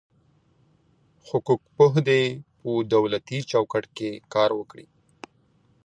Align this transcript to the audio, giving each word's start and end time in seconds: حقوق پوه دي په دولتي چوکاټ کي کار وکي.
حقوق 1.27 1.61
پوه 1.75 1.93
دي 2.07 2.23
په 2.59 2.69
دولتي 2.93 3.37
چوکاټ 3.51 3.85
کي 3.97 4.09
کار 4.33 4.49
وکي. 4.59 4.85